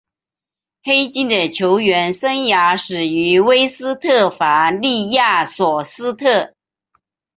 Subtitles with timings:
[0.83, 6.55] 黑金的球员生涯始于威斯特伐利亚索斯特。